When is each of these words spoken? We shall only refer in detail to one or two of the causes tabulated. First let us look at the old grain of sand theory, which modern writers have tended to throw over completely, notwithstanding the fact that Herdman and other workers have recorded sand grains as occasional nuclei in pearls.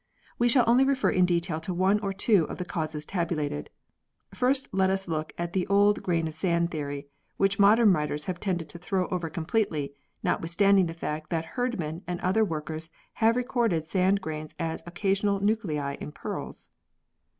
We 0.39 0.49
shall 0.49 0.63
only 0.65 0.83
refer 0.83 1.11
in 1.11 1.27
detail 1.27 1.59
to 1.59 1.75
one 1.75 1.99
or 1.99 2.11
two 2.11 2.45
of 2.45 2.57
the 2.57 2.65
causes 2.65 3.05
tabulated. 3.05 3.69
First 4.33 4.67
let 4.73 4.89
us 4.89 5.07
look 5.07 5.31
at 5.37 5.53
the 5.53 5.67
old 5.67 6.01
grain 6.01 6.27
of 6.27 6.33
sand 6.33 6.71
theory, 6.71 7.05
which 7.37 7.59
modern 7.59 7.93
writers 7.93 8.25
have 8.25 8.39
tended 8.39 8.67
to 8.69 8.79
throw 8.79 9.05
over 9.09 9.29
completely, 9.29 9.93
notwithstanding 10.23 10.87
the 10.87 10.95
fact 10.95 11.29
that 11.29 11.45
Herdman 11.53 12.01
and 12.07 12.19
other 12.21 12.43
workers 12.43 12.89
have 13.21 13.35
recorded 13.35 13.87
sand 13.87 14.21
grains 14.21 14.55
as 14.57 14.81
occasional 14.87 15.39
nuclei 15.39 15.97
in 16.01 16.11
pearls. 16.13 16.71